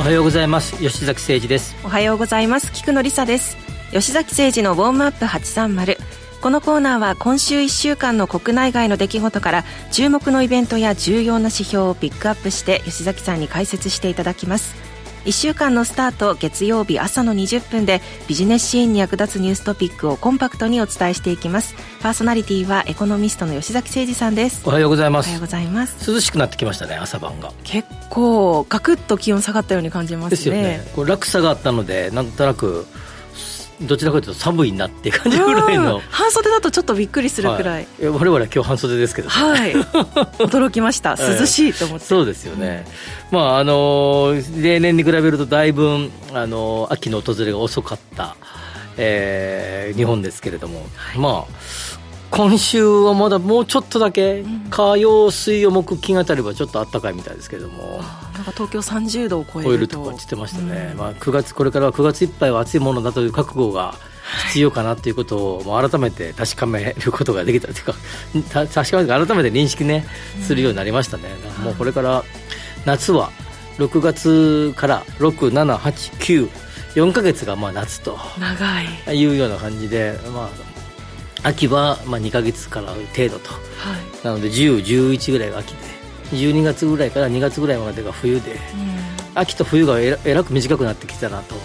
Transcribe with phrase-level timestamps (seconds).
[0.00, 0.78] おはようございます。
[0.78, 1.76] 吉崎誠二です。
[1.84, 2.72] おはようございます。
[2.72, 3.58] 菊野梨沙です。
[3.92, 5.98] 吉崎誠二のウォームアップ830
[6.40, 14.74] このコーナーは今週1週間の国内外の出来事から注目のイベントや重要な指標をピックアップして吉崎さんに解説していただきます。
[15.24, 21.74] 1週間のスタート月曜日朝の20分でビジネスシーンに役立つニューストピックをコンパクトにお伝えしていきます。
[22.00, 24.62] パーソナリティはエコノミストの吉崎誠二さんです。
[24.66, 25.26] おはようございます。
[25.26, 26.10] おはようございます。
[26.10, 27.52] 涼しくなってきましたね朝晩が。
[27.64, 30.30] 結構ガクッと気温下がったように感じますね。
[30.30, 30.90] ですよね。
[30.94, 32.86] これ落差があったのでなんとなく
[33.82, 36.00] どちらかというと寒いなって感じぐらいの。
[36.10, 39.72] 半袖だとちょっとびっくりするくらい、はい、我々は今日半袖ですけど、はい。
[40.38, 41.16] 驚きました。
[41.16, 42.86] 涼しいと思って、そうですよね、
[43.30, 48.36] まああの例年に比べるとだいぶあの秋の訪れが遅かった、
[48.96, 51.54] えー、日本ですけれども、はい、まあ
[52.30, 58.00] 今週はまだもうちょっとだけ、火曜、水曜、木、金あたりはちょっと暖かいみたいですけれども、
[58.34, 60.02] なんか東京30度を超えると。
[60.02, 63.94] か言ってましたね、うん、まあ、9月これからは9月いっぱいは暑いものだという覚悟が
[64.46, 67.72] 必要かなということを、もう改めて確かめることができた。
[67.72, 67.84] という
[68.44, 70.06] か、確かめて改めて認識ね、
[70.42, 71.24] するようになりましたね、
[71.58, 72.24] うん、もうこれから
[72.86, 73.30] 夏は
[73.78, 76.50] 6月から6、7、8、9、
[76.94, 78.18] 4か月がまあ夏と。
[79.12, 80.69] いうような感じで、まあ、
[81.42, 83.58] 秋はまあ2か月から程度と、は
[84.22, 86.00] い、なので10、11ぐらいが秋で。
[86.30, 88.58] 12月ぐらいから2月ぐらいまでが冬で、うん、
[89.34, 91.56] 秋と冬がえらえらく短くなってきたなと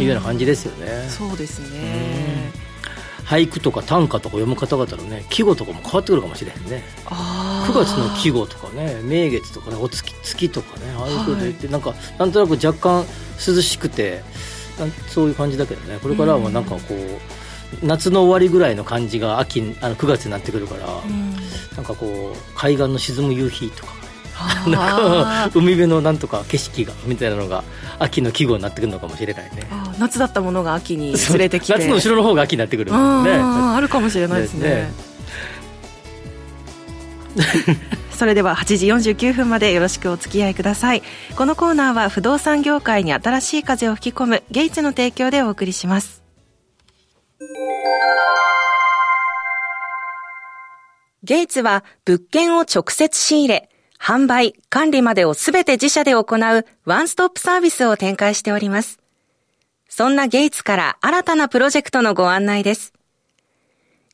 [0.00, 1.06] いうような感じですよね。
[1.06, 2.50] うそうですね、
[3.24, 6.82] 俳句とか短歌とか読む方々のね季語とかも変わってくるかもしれへんね。
[7.06, 13.06] 9月の季語とかね名月とかねお月月とかねああいうこと言って、はい、なんかなんとなく若干
[13.46, 14.24] 涼しくて
[15.08, 16.00] そういう感じだけどね。
[16.02, 17.20] これからはなんかこう、
[17.82, 21.32] 夏の終わりぐらいの感じが秋あの9月になってくるから、うん、
[21.76, 23.98] なんかこう海岸の沈む夕日とか
[24.66, 27.64] なんか海辺のなんとか景色がみたいなのが
[27.98, 29.66] 秋の季語になってくるのかもしれないね。
[29.98, 31.72] 夏だったものが秋に 連れてきて。
[31.72, 32.98] 夏の後ろの方が秋になってくるね。
[32.98, 34.92] あるかもしれないですね。
[38.12, 41.02] それでは8時49分までよろしくお付き合いください。
[41.36, 46.17] このコーナーは不動産業界に新しい風を吹き込むゲイツの提供でお送りします
[51.22, 58.98] ゲイツは物件を直接仕入れ、販売、管理までをすべて自社で行うワンストップサービスを展開しております。
[59.88, 62.92] そんなゲイツから新たなプロジェクトのご案内です。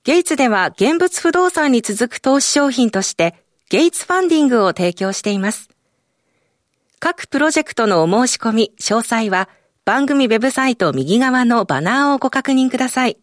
[0.03, 3.35] ゲイツでは現物不動産に続く投資商品として
[3.71, 5.71] ゲイツファンディングを提供しています。
[6.99, 9.49] 各プロジェクトのお申し込み、詳細は
[9.84, 13.19] 番組ウェブサイト右側のバナーをご確認ください。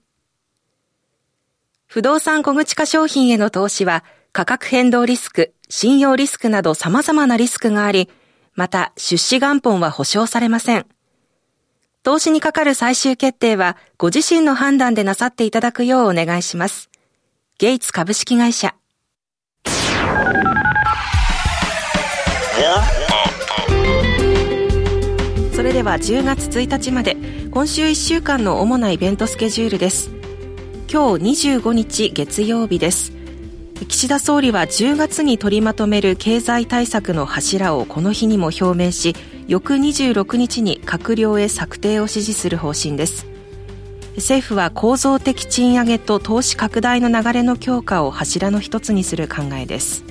[1.88, 8.10] 不動産小口化商品への投資は価格変動リスク、信用リスクなど様々なリスクがあり、
[8.54, 10.86] また出資元本は保証されません。
[12.04, 16.92] 投資にかかる最終決定はご自身の判断でなさっていただくようお願いします。
[17.58, 18.76] ゲイツ株式会社。
[25.72, 27.16] それでは10月1日まで。
[27.50, 30.10] 今週1週間の主なイベントスケジュールです。
[30.92, 33.14] 今日25日月曜日です。
[33.88, 39.16] 岸田総理は10月に取りまとめる経済対策の柱をこの日にも表明し
[39.48, 43.26] 翌26日に閣僚へ策定を指示する方針です。
[44.18, 50.04] 政府は構造的賃上げと投資拡大の流れの強化を柱の一つにする考えです。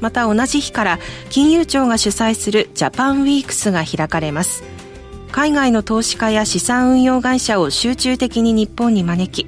[0.00, 0.98] また同じ日から
[1.30, 4.64] 金融庁が主催するジャパンウィークスが開かれます。
[5.32, 9.46] 海外の投資家や資産運用会社を集中的に日本に招き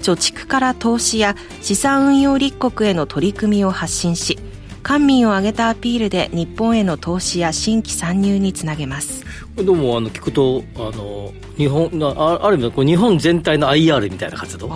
[0.00, 4.38] 貯蓄から投資や資産運用立国への取り組みを発信し
[4.82, 9.24] 官民を挙げたアピールで日本への投資や新規参入につなげます。
[9.56, 14.70] どうもあの聞くとあの日本あある意味こう日本全体の IR みたいな活動っ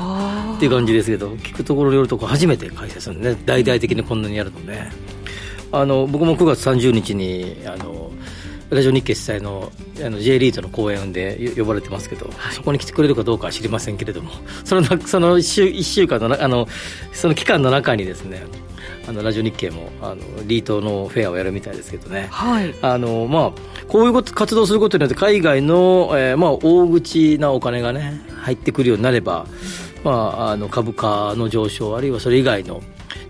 [0.58, 3.37] ていう感じですけど聞くところによると初めて開催するね。
[3.46, 4.90] 大々的にこんなにやるのね
[5.72, 8.11] あの僕も9月30日にあの
[8.70, 9.72] ラジオ日経主催の
[10.05, 14.31] あの J リートの講演で呼ばれてますけど、はい、そこに来てくれるかどうかは知りませんけれども
[14.64, 16.69] そのその1週 ,1 週間のあの
[17.12, 18.43] その期間の中にですね
[19.08, 23.52] あのラジオ日経もあのリートのフェアをやるみたいですけどね、はい、あのまあ、
[23.88, 29.46] こういうこと活動することによって海外の、えーまあ、大口なお金がね入ってくるようになれば、
[30.05, 32.82] まあ、あの株価の上昇あるいはそれ以外の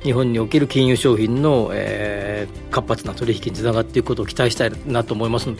[0.03, 5.56] 日本における金融商品の、えー、活発な取引につながっていくことを期待したいなと思いますは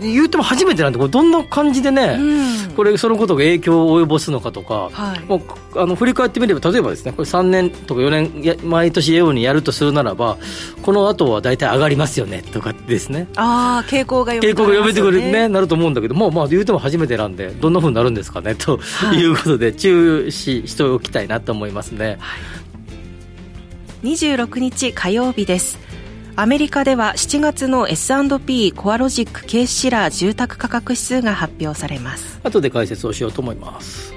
[0.00, 5.42] 言っても初めてなんでこれどんな感じでね、うん、これそのことが影響を及ぼすのかとか、はい、もう
[5.80, 10.38] あの振り返ってみれば例えばですねこれ3年とか4年や毎年ようにやるとするならば
[10.82, 13.28] この後は大体上がりますよねとかですね。
[13.36, 18.78] ああ傾向が読めてくる、ね、傾向が読めてくるねなると思うんだけどもまあ言うても初めてなんでどんなふうになるんですかねと
[19.14, 22.16] いうことで注視しておきたいなと思いますね。
[22.20, 22.65] はい
[24.02, 25.78] 26日火曜日です。
[26.38, 32.40] アメリカでは7月の S&P コアロジックケーシラー住宅価格指数が発表されます。
[32.42, 34.12] 後で解説をしようと思います。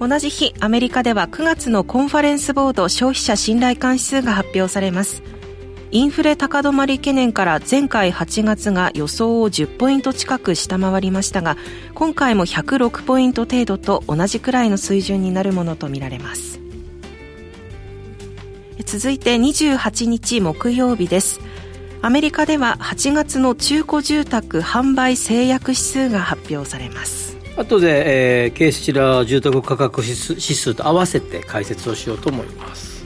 [0.00, 5.22] 同じ日アメリカでは9月のコンファレンスボード消費者信頼感指数が発表されます。
[5.90, 11.56] インフレ高止まり懸念から前回8月が予想を10ポイント近く下回りましたが
[11.94, 16.60] 今回も106ポイント程度と同じくらいの水準になるものとみられます
[18.84, 21.40] 続いて28日木曜日です。
[22.00, 27.36] アメリカでは8月の中古住宅販売制約指数が発表されます。
[27.56, 33.04] 後で、えー、ケーシラ住宅価格指数指数と合わせて解説をしようと思います。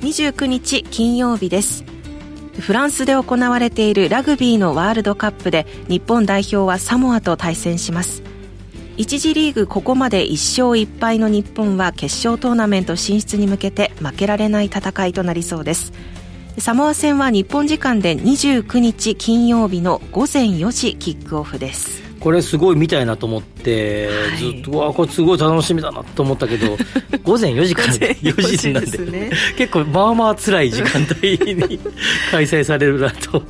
[0.00, 1.84] 29日金曜日です。
[2.60, 8.22] フランスで行われているラグビーのワールドカップで日本代表はサモアと対戦します
[8.98, 15.92] 1次リーグここまで1勝1敗の日本は決勝トーナメント進出に向けて負けられない戦いとなりそうです。
[16.58, 22.02] サモア戦は日本時間で29日金曜日の午前4時キックオフです。
[22.18, 26.76] これすごい見たいなと思って、はい、ずっとわこれすごい楽しみだなと思ったけど
[27.22, 31.78] 午前4時から4時なんでね、結構まあまあ辛い時間帯に
[32.32, 33.44] 開催されるなと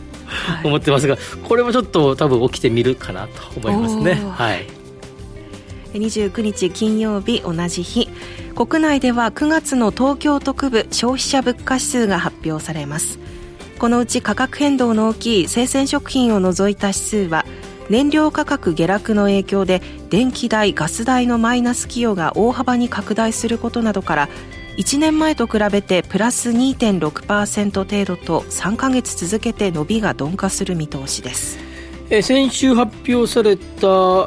[0.62, 4.22] 思ってますが、これもちょっと多分起きてみるかなと思いますね。
[4.36, 4.77] はい
[5.92, 8.08] 29日金曜日同じ日。
[8.54, 13.18] 国内では9月の東京都区部消費者物価指数が発表されます。
[13.78, 17.46] このうち価格変動の大きい生鮮食品を除いた指数は
[17.88, 19.80] 燃料価格下落の影響で
[20.10, 24.28] 電気代ガス代のマイナス寄与が大幅に拡大することなどから
[24.78, 31.67] 1年前と比べてプラス2.6%程度と3か月続けて伸びが鈍化する見通しです。
[32.10, 33.62] えー、先週発表された、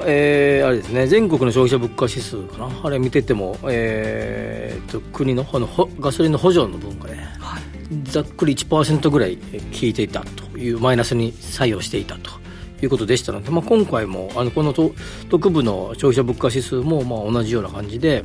[0.05, 5.67] えー、あれですね、全国の消費者物価指数かな、あれ見てても、えー、と国のあの
[5.99, 7.61] ガソリンの補助の分がね、はい、
[8.03, 9.41] ざっくり1%ぐらい効
[9.81, 12.39] いていたという、マイナスに作用していたと。
[12.83, 18.23] いうことでしたので、まあ、今回もあのこの特部の消費者物価指数もまあ同じような感じで、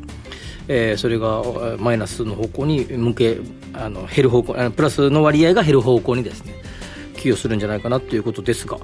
[0.66, 1.42] えー、それが
[1.78, 3.36] マイナスの方向に向け
[3.74, 6.54] あの減る方向プラスの割合が減る方向にですね
[7.26, 8.78] 寄与するんじゃないかなということですが、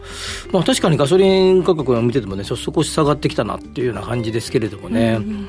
[0.50, 5.48] まあ、確かにガソリン価格を見ててもね少し下がってきたなっていうような感じですけれどもね、うん、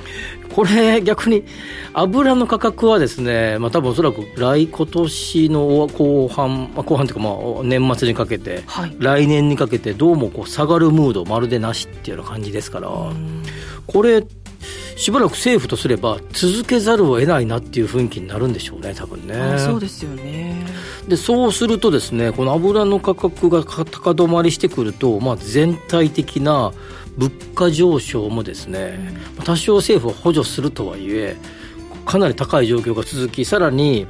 [0.54, 1.44] これ逆に
[1.94, 13.44] 油の価格はですね、まあ、多分おそらく来今年の後半、まあ、後半というかまあ年末にかけて、はい、来年にかけてどうもこう下がるムードまるでなしっていうような感じですから、うん、
[13.88, 14.24] これ
[14.96, 19.58] しばらく政府とすれば続けざるを得ないなっていう雰囲気になるんでしょうね多分ね。
[19.58, 20.66] そうですよね。
[21.08, 26.72] でそうするとですねこの油の価格が高止まりしてくると、まあ、全体的な
[27.18, 29.00] 物価上昇もですね、
[29.38, 31.36] うん、多少政府は補助するとはいえ
[32.06, 34.08] かなり高い状況が続きさらに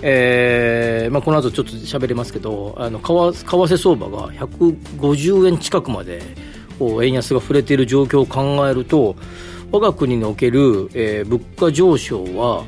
[0.00, 6.22] えーまあ、この後ちょっと喋りますけどあの為替相場が150円近くまで
[7.02, 9.16] 円安が触れている状況を考えると
[9.70, 12.64] 我が国における、えー、物価上昇は、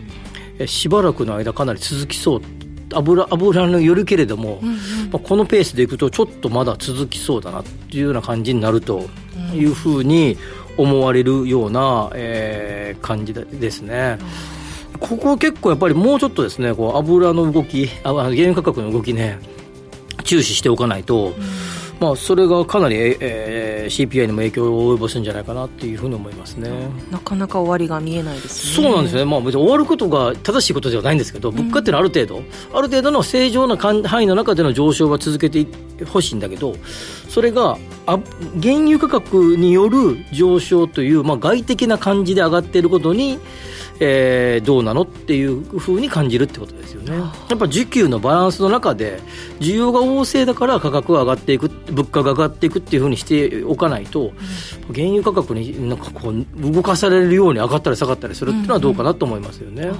[0.58, 2.42] えー、しばらくの間かなり続きそう。
[2.92, 4.80] 油油のよるけれども、うんうん、ま
[5.14, 9.08] あ、このペースでいくとちょっとまだ続きそうだなっていうような感じになると
[9.54, 10.36] いうふうに
[10.76, 14.18] 思われるような、えー、感じですね。
[14.98, 19.38] ここ結構やっぱりもうちょっとですねこう油の動きあ原油価格の動きね
[20.24, 21.34] 注視しておかないと、うん
[22.00, 26.70] まあ、それがかなり、えー、CPI にも影響を及ぼすんじゃないかなっていうふうに思いますね。
[27.10, 28.86] なかなか終わりが見えないですね。
[28.86, 35.66] そうなんですね、まあ、別に終わることが正しいことではないんですけど、物価っていうのはある程度、うん、ある程度の正常な範囲の中での上昇は続けて
[36.06, 36.74] ほしいんだけど、
[37.28, 37.76] それが
[38.06, 38.18] あ
[38.62, 43.38] 原油価格による上昇という、まあ、外的な感じで上がっていることに、
[44.00, 47.16] えー、どうなのっていうふうに感じるってことですよね。
[47.16, 49.20] やっぱ需給のバランスの中で
[49.60, 54.32] 需要が旺盛だから価格が上がっていく物価が上がっていくっていうふうにしておかないと、
[54.88, 59.82] うん、原油価格になんかこう動かされるように上がったり下がったりするっていうのはどうかなと思いますよね。
[59.82, 59.96] うんうん、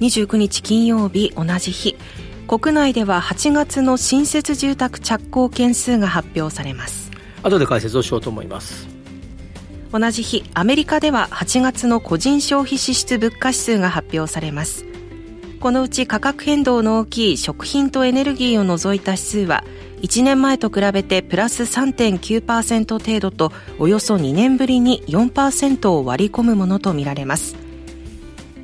[0.00, 1.96] 29日金曜日同じ日
[2.48, 7.12] 国内では8月の新設住宅着工件数が発表されます。
[7.42, 8.91] 後で解説をしようと思います
[9.92, 14.86] 同じ日アメリカでは8月の個人消費支出物価指数が発表されます。
[15.60, 19.62] このうち価格変動の大きい食品とエネルギーを除いた指数は
[20.00, 27.54] 1年前と比べてプラス3.9%程度とおよそ2年ぶりに4%を割り込むものとみられます。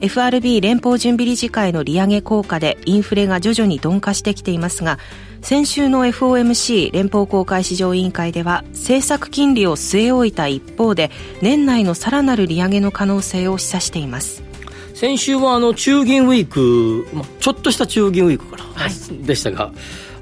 [0.01, 4.99] FRB 連邦準備理事会の利上げ効果でインフレが徐々に鈍化してきていますが
[5.41, 14.43] 先週の FOMC 連邦公開市場委員会では政策金利を据え置いた一方で年内のさらなる利上げの可能性を示唆しています。
[14.95, 18.91] 先週はあの中銀ウィーク、まあ、ちょっとした中銀ウィークから、はい、
[19.25, 19.73] でしたが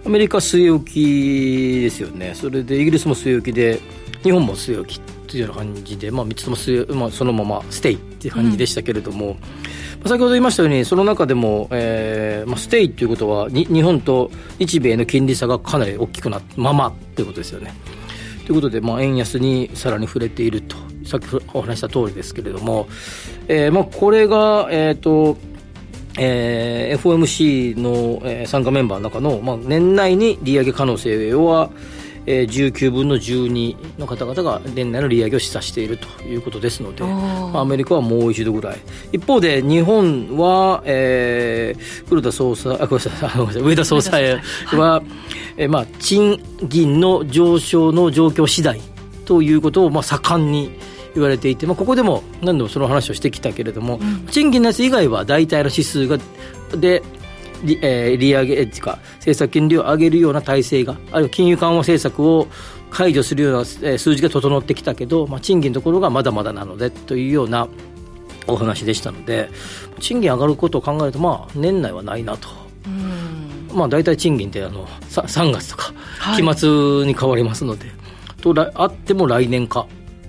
[0.05, 2.35] アメリカ据え置きですよね。
[2.35, 3.81] それでイギリスも据え置きで
[4.23, 9.37] 日本も据え置きというような感じで、まあ、3つとも据え、まあ、そのままステイっていう感じでしたけれども、うん
[10.09, 17.75] 先ほど言いましたように、その中でも、えーまあ、ステイということは、日本と日米の金利差がかなり大きくなったままということですよね。
[18.47, 22.89] ということで、まあ、円安にさらに触れていると、さっきお話した通りですけれども、
[23.49, 25.37] えーまあ、これが、え、ー、と、
[26.19, 31.71] えー、FOMC の、えー、参加メンバーの中の、まあ、年内に利上げ可能性は、
[32.27, 38.79] えー、19分の12の方々が年内の利上げを示唆しているということですので、まあ、アメリカはもう一度ぐらい。
[39.13, 44.41] 一方で日本は、えー、黒田総裁あごめんなさい上田総裁は、
[44.73, 45.07] はい、
[45.57, 48.81] えー、まあ、賃金の上昇の状況次第
[49.25, 50.71] ということを、まあ、盛んに
[51.15, 56.19] 言われていて、まあ、ここでも何度もその話をしてきたけれども、うん、賃金のやつ以外は大体の指数が
[56.77, 57.03] で
[57.65, 62.47] 利,、えー、利上げっていうか政策金利を上げるような体制があるいは金融緩和政策を
[62.91, 67.69] 解除するような、えー、数字が整ってきたけど、まあ、賃金のところがまだまだなのでというような
[68.47, 69.51] お話でしたので
[70.01, 72.49] 賃金上がることを考えると、まあ、年内はないなと。
[73.75, 75.93] まあ、大体賃金ってあの 3, 3月とか
[76.35, 79.87] 期末に変わりますので、はい、とあっても来年か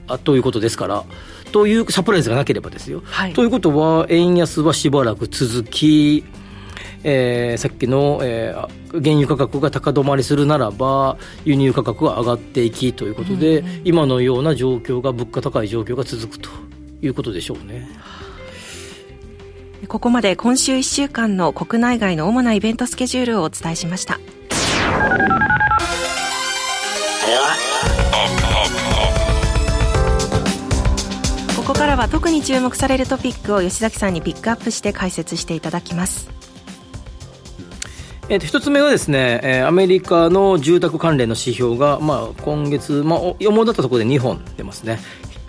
[0.07, 1.05] あということですから
[1.53, 3.01] というサプライズがなければですよ。
[3.05, 6.25] はい、ということは円安はしばらく続き
[7.03, 16.49] えー、さっきの、えー、原油価格が高止まりするならば輸入価格が上がっていきということで、うんうん、今のような状況が物価高い状況が続くと
[17.01, 17.87] いうことでしょうね。
[19.87, 24.19] ここまで今週1週間の国内外の主なイベントスケジュールをお伝えしました。
[31.55, 36.29] ここからは特に注目されるトピックを吉崎さんにピックアップして解説していただきます。
[38.29, 44.99] えー、と一つ目はですね、えー、アメリカの住宅関連の指標が、まあ、今月、まあ、主だったところで2本出ますね。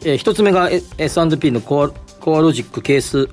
[0.02, 3.28] えー、一つ目が S&P のコアコアロジックケース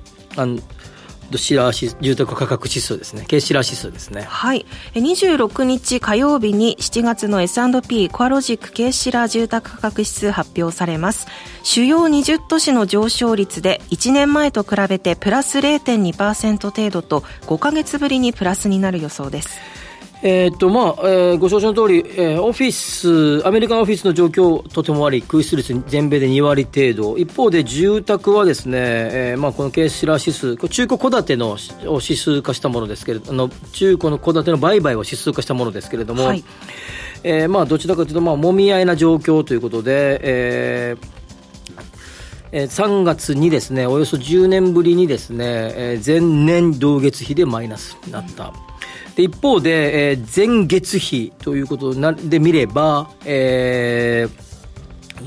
[1.34, 3.24] シラー住宅価格指数ですね。
[3.26, 4.22] ケシラー指数ですね。
[4.22, 4.66] はい。
[4.94, 11.26] 26日火曜日に7月の S&P コアロジックケシラー住宅価格指数発表されます。
[11.62, 19.58] 主要20都市の上昇率で1年前と比べてプラス0.2%程度と5か月ぶりにプラスになる予想です。
[20.28, 25.22] えー、っとまあえー、ご承知の通り、えー、オフィスアメリカのオフィスの状況とても悪い。
[25.22, 27.16] 空室率全米で2割程度。
[27.16, 36.42] 一方で住宅はですね、えーまあ、このケーシラー指数中古戸建ての指数化したものですけれどの中古の戸建ての売買を指数化したものですけれども、はい、
[37.22, 41.06] えー、まあ、どちらかというと、まあ、もみ合いな状況ということで、えー
[42.50, 45.44] えー、3月にですねおよそ10年ぶりにですね、
[45.76, 48.65] えー、前年同月比でマイナスになった。
[49.16, 54.45] で一方で、えー、前月比ということで見れば、えー、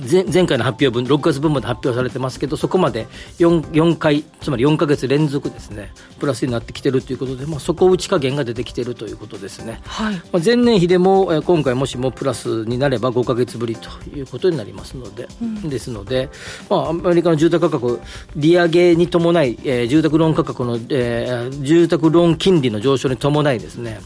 [0.09, 3.07] 前前回の発表分、6月分まで発表されてますけど、そこまで
[3.39, 9.81] 4, 4回、つまり4か月連続ですね、プラスになってきてるということで、まあ、底打ち加減が出てきてるということですね。
[9.85, 16.29] はい、まあ、前年比でも、えー、今回もしもプラスになれば5か月ぶりということになりますので、うん、ですので、
[16.69, 17.99] まあ、アメリカの住宅価格、
[18.35, 23.99] 利上げに伴い、えー、住宅ローン価格の、えー、住宅ローン金利の上昇に伴いですね、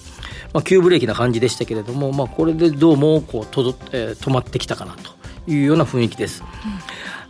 [0.54, 5.23] まあ、急ブレーキな感じでしたけれども、まあ、これでどうもこうとど、えー、止まってきたかなと。
[5.48, 6.44] いうような雰囲気です。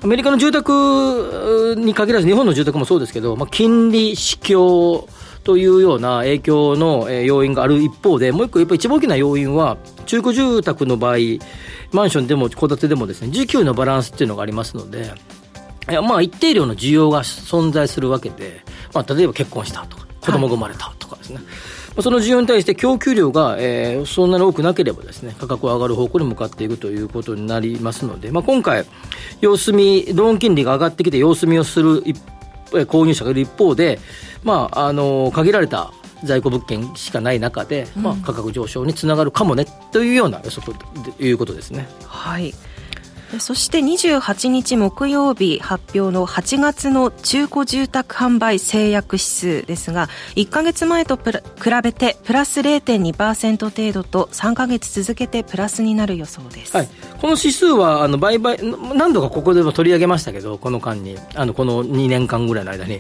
[0.03, 5.07] アメリカの住宅に限らず日本の住宅もそうですけど、まあ、金利、市況
[5.43, 11.17] というような影響の要因がある一方で、もう一個、やっぱり一番大きな要因は、中古住宅の場合、
[11.91, 15.13] マンションでも戸建てでもですね、需給のバランスっていうのがありますので、
[15.87, 18.61] まあ、一定量の需要が存在するわけで、
[18.93, 21.35] まあ、例えば結婚したとか、子供が生まれたとかですね。
[21.37, 21.45] はい
[22.01, 28.85] その需要に対して供給量が、えー、そんなに多くなければですね価格は上がる方向に向かっていくということになりますので、まあ、今回、
[29.41, 32.03] 様子見ローン金利が上がってきて様子見をする
[32.71, 33.99] 購入者がいる一方で、
[34.43, 35.91] まあ、あの限られた
[36.23, 41.87] 在庫物件しかない中で、まあ、価格上昇につながるかもねというような予測ということですね。
[42.07, 42.53] はい
[43.39, 51.31] そして28日木曜日発表の8月の中古住宅販売制約指数ですが1か月前と比
[51.83, 56.89] べてプラス0.2%程度と3か月続けてプラスになる予想です、はい、
[57.23, 62.99] この指数はあの売買何度かここでも取り上げましたけどこの間にあのこの2年間ぐらいの間に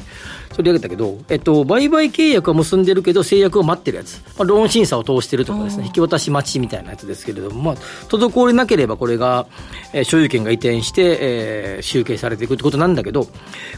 [0.53, 9.47] 取り上げたけど、えっと、売買契約は結んでるけど、制約を待ってるやつ、まあ、ローン審査を通してるとかですね、引き渡し待ちみたいなやつですけれども、まあ、滞りなければこれが、
[9.91, 13.25] えー、所有権が移転して、えー、集計されていくってことなんだけど、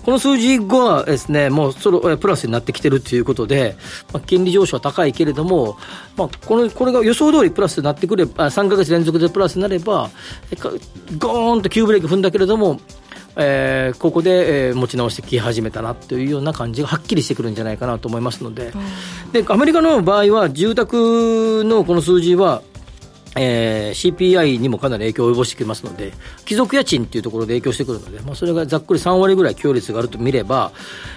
[0.04, 3.78] この数字後はですね、もうそれ、えー、プラスになってきてるということで、
[4.14, 5.78] まあ、金利上昇は高いけれども、
[6.18, 10.10] まあ、このこれが予想通りプラスになってくれば、3か月連続でプラスになれば、
[11.18, 12.80] ゴーンと急ブレーキ踏んだけれども、
[13.38, 18.72] えー、ここで、えー、持ち直してき始めたなというような感じがはっきりしてくるんじゃないかなと思いますので、
[19.32, 22.62] でアメリカの場合は、住宅のこの数字は、
[23.38, 26.14] えー、CPI にもかなり影響を及ぼしてきますので、
[26.46, 30.72] 貴族家賃っていうところで影響してくるので、まあ、それがざっくり3割ぐらい強率があると見れば、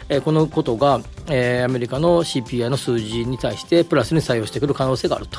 [0.08, 5.38] えー、このことが、えー、アメリカの CPI の数字に対してプラスに採用してくる可能性があると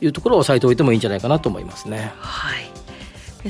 [0.00, 2.14] いうところを押さえておいてもいいんじゃないかなと思いますね。
[2.16, 2.73] はい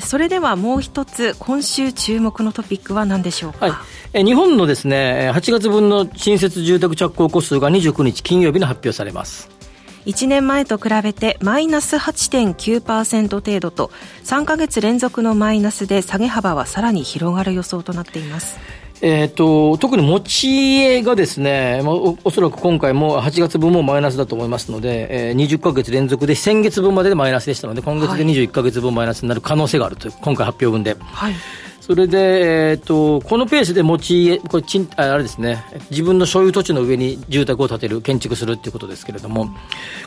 [0.01, 3.75] それではもう一つ、今週注目のトピックは何でしょうか、はい、
[4.13, 9.55] え日本のですね8月分の新設住宅着工戸数が29日金曜日に発表されます。
[10.05, 13.91] 1年前と比べてマイナス8.9%程度と
[14.23, 18.59] 3か月連続のマイナスで下げ幅はさらに広がる予想となっています。
[19.01, 30.95] えーと、特に持ち家がですね、まあ、おおそらく今回も8月分もマイナスだと思いますので、えー、20か月連続で先月分まででマイナスでしたので、今月で21か月分マイナスになる可能性があるという、今回発表分で。
[30.99, 31.33] はい
[31.85, 39.55] それで、えーと、このペースで持ち、これ賃ああれですね、自分の所有土地の上に住宅を建てる、建築するっていうことですけれども、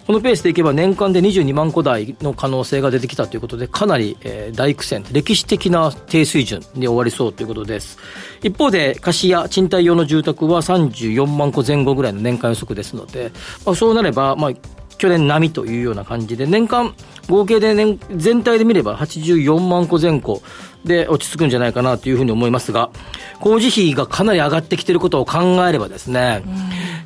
[0.05, 7.97] このペースでいけば年間で22万戸台の可能性が出てきたということで、かなり、えー、大苦戦、歴史的な低水準に終わりそうということです。
[8.43, 13.31] 一方で、貸家、賃貸用の住宅は34万戸前後ぐらいの年間予測ですので、
[13.65, 14.51] まあ、そうなれば、まあ、
[14.99, 16.93] 去年並みというような感じで、年間、
[17.29, 20.43] 合計で年、全体で見れば84万戸前後
[20.89, 22.91] で落ち着くんじゃないかなというふうに思いますが、
[23.39, 26.43] 工事費がかなり上がってきていることを考えればですね、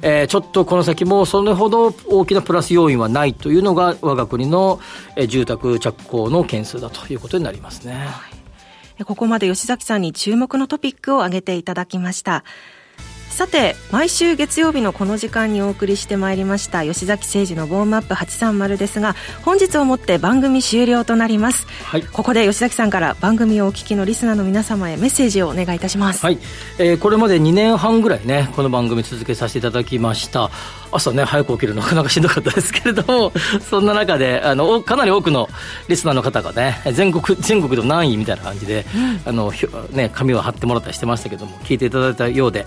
[0.01, 4.81] えー、ちょっとこの先もそれほど大きなプラス要因はないというのが我が国の、
[5.17, 7.95] え住宅着工の件数だということになりますね。
[7.95, 8.31] は
[9.01, 12.45] い、ここまで吉崎さんに注目のトピックを挙げていただきました。
[13.33, 26.39] さて毎週月曜日のこの時間にお送りしてまいりました吉崎誠二のウォームアップ830ですが本日をもって番組終了となります、はい、ここで吉崎さんから番組をお聞きのリスナーの皆様へメッセージをお願いいたします、はい。
[26.79, 30.51] えー、これまで2年半ぐらいねこの番組続けさせていただきました。
[30.93, 33.33] 朝ね早く起きるのなかなかしんどかったですけれども
[33.71, 35.49] そんな中であのかなり多くの
[35.89, 39.51] リスナーの方がね全国全国でも何位みたいな感じで、うん、あの
[39.91, 42.67] ね、紙を貼ってもらったりしてましたけども聞いていただいたようで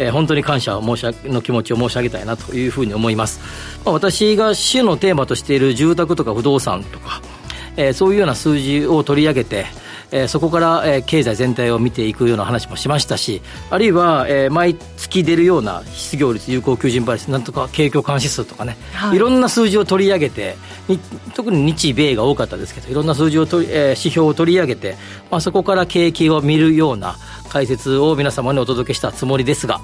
[0.00, 3.38] えー、本当に感謝申し上の気持ちを申し上げたいなというふうに思います、
[3.84, 7.20] まあ、私が週のテーマとしている住宅とか不動産とか、
[7.76, 9.66] えー、そういうような数字を取り上げて
[10.12, 20.56] えー、そこから、えー、経済全体を見ていくような話もしましたしあるいは、えー、毎月出るような失業率有効求人倍率なんとか景況監視数とかね、はい、いろんな数字を取り上げて
[21.34, 24.96] 特に日米が多かったですけどいろんな数字を取り、えー、指標を取り上げて、
[25.30, 27.16] まあ、そこから景気を見るような
[27.50, 29.80] 解説を皆様にお届けしたつもりですが、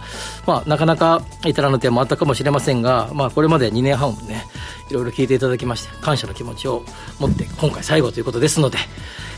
[0.46, 4.46] まあ、なかなか至らぬ点もあったかもしれませんが、まあ、これまで2年半もね
[4.88, 6.84] いろいろ聞いていただきまして感謝の気持ちを
[7.18, 8.78] 持って今回最後ということですので、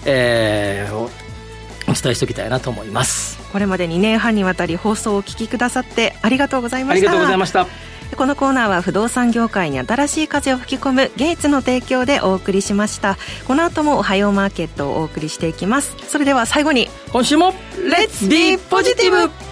[0.05, 1.09] えー、お
[1.87, 3.39] 伝えしておきたいなと思います。
[3.51, 7.11] これまで2年半にわたり放送をお聞きくださってありがとうございました。
[7.11, 7.67] ありがとうございました
[8.17, 13.17] このコーナーは不動産業界に新しい風を吹き込むゲイツの提供でお送りしました。
[13.47, 15.95] この後もおはようマーケットをお送りしていきます。
[16.09, 19.48] それでは最後に今週もレッツビーポジティブ